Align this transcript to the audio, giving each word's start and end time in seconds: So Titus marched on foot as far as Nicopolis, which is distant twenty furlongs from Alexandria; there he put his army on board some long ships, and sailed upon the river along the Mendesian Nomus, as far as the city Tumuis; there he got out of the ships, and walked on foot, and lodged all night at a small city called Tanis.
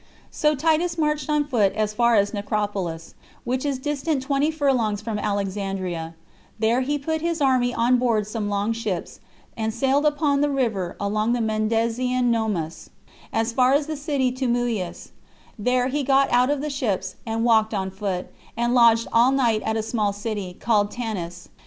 So 0.31 0.55
Titus 0.55 0.97
marched 0.97 1.29
on 1.29 1.45
foot 1.45 1.73
as 1.73 1.93
far 1.93 2.15
as 2.15 2.33
Nicopolis, 2.33 3.13
which 3.43 3.63
is 3.63 3.77
distant 3.77 4.23
twenty 4.23 4.49
furlongs 4.49 4.99
from 4.99 5.19
Alexandria; 5.19 6.15
there 6.57 6.81
he 6.81 6.97
put 6.97 7.21
his 7.21 7.39
army 7.39 7.71
on 7.71 7.99
board 7.99 8.25
some 8.25 8.49
long 8.49 8.73
ships, 8.73 9.19
and 9.55 9.71
sailed 9.71 10.07
upon 10.07 10.41
the 10.41 10.49
river 10.49 10.95
along 10.99 11.33
the 11.33 11.39
Mendesian 11.39 12.31
Nomus, 12.31 12.89
as 13.31 13.53
far 13.53 13.73
as 13.73 13.85
the 13.85 13.95
city 13.95 14.31
Tumuis; 14.31 15.11
there 15.59 15.87
he 15.89 16.01
got 16.01 16.31
out 16.31 16.49
of 16.49 16.61
the 16.61 16.69
ships, 16.71 17.17
and 17.27 17.45
walked 17.45 17.71
on 17.75 17.91
foot, 17.91 18.25
and 18.57 18.73
lodged 18.73 19.07
all 19.13 19.31
night 19.31 19.61
at 19.61 19.77
a 19.77 19.83
small 19.83 20.13
city 20.13 20.57
called 20.59 20.89
Tanis. 20.89 21.49